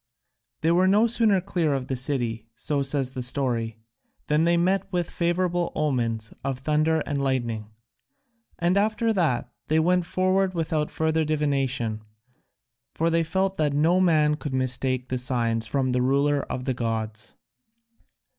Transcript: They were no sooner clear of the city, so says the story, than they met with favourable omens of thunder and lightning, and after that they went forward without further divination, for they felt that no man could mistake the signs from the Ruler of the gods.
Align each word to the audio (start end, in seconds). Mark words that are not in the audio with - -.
They 0.61 0.71
were 0.71 0.87
no 0.87 1.05
sooner 1.05 1.39
clear 1.39 1.75
of 1.75 1.85
the 1.85 1.95
city, 1.95 2.47
so 2.55 2.81
says 2.81 3.11
the 3.11 3.21
story, 3.21 3.77
than 4.25 4.45
they 4.45 4.57
met 4.57 4.91
with 4.91 5.07
favourable 5.11 5.71
omens 5.75 6.33
of 6.43 6.57
thunder 6.57 7.01
and 7.01 7.23
lightning, 7.23 7.67
and 8.57 8.77
after 8.77 9.13
that 9.13 9.51
they 9.67 9.77
went 9.79 10.05
forward 10.05 10.55
without 10.55 10.89
further 10.89 11.23
divination, 11.23 12.01
for 12.95 13.11
they 13.11 13.23
felt 13.23 13.57
that 13.57 13.73
no 13.73 13.99
man 13.99 14.37
could 14.37 14.55
mistake 14.55 15.09
the 15.09 15.19
signs 15.19 15.67
from 15.67 15.91
the 15.91 16.01
Ruler 16.01 16.51
of 16.51 16.63
the 16.65 16.73
gods. 16.73 17.35